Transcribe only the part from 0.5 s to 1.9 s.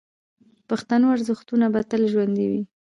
د پښتنو ارزښتونه به